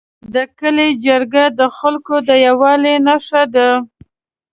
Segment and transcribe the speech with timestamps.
[0.33, 3.69] د کلي جرګه د خلکو د یووالي نښه ده.